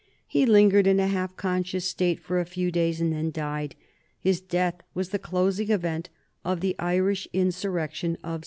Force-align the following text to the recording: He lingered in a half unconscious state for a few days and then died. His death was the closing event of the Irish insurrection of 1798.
He 0.25 0.47
lingered 0.47 0.87
in 0.87 0.99
a 0.99 1.05
half 1.05 1.29
unconscious 1.29 1.85
state 1.85 2.19
for 2.19 2.39
a 2.39 2.45
few 2.47 2.71
days 2.71 2.99
and 2.99 3.13
then 3.13 3.29
died. 3.29 3.75
His 4.19 4.41
death 4.41 4.81
was 4.95 5.09
the 5.09 5.19
closing 5.19 5.69
event 5.69 6.09
of 6.43 6.59
the 6.59 6.75
Irish 6.79 7.27
insurrection 7.33 8.13
of 8.23 8.39
1798. 8.39 8.39